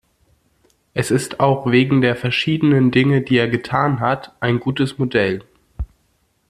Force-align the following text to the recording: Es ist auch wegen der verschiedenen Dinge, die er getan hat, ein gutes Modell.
Es 0.95 1.11
ist 1.11 1.39
auch 1.39 1.69
wegen 1.71 2.01
der 2.01 2.15
verschiedenen 2.15 2.89
Dinge, 2.89 3.21
die 3.21 3.37
er 3.37 3.47
getan 3.47 3.99
hat, 3.99 4.33
ein 4.39 4.59
gutes 4.59 4.97
Modell. 4.97 5.43